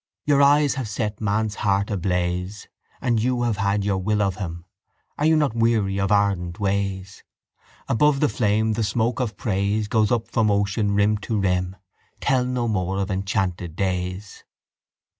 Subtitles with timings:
[0.25, 2.67] Your eyes have set man's heart ablaze
[3.01, 4.65] And you have had your will of him.
[5.19, 7.23] Are you not weary of ardent ways?
[7.87, 11.75] Above the flame the smoke of praise Goes up from ocean rim to rim.
[12.19, 14.43] Tell no more of enchanted days.